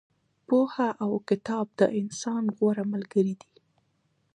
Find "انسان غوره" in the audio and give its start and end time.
1.99-2.83